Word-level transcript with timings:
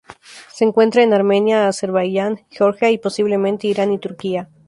Se 0.51 0.65
encuentra 0.65 1.03
en 1.03 1.13
Armenia, 1.13 1.67
Azerbaiyán, 1.67 2.39
Georgia, 2.49 2.89
y 2.89 2.97
posiblemente 2.97 3.67
Irán 3.67 3.91
y 3.91 3.99
Turquía. 3.99 4.49